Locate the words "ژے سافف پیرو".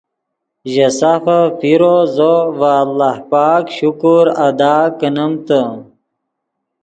0.71-1.95